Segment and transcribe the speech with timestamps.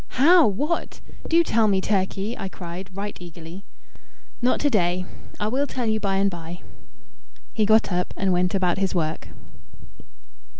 [0.17, 0.47] "How?
[0.47, 0.99] What?
[1.27, 3.65] Do tell me, Turkey," I cried, right eagerly.
[4.41, 5.05] "Not to day.
[5.39, 6.61] I will tell you by and by."
[7.53, 9.27] He got up and went about his work.